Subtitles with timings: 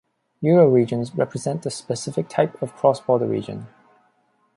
[0.41, 3.67] Euroregions represent a specific type of cross-border region.